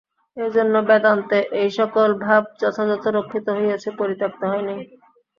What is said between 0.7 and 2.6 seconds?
বেদান্তে এই-সকল ভাব